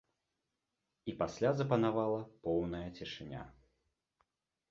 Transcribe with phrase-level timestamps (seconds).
[1.11, 3.41] І пасля запанавала поўная цішыня.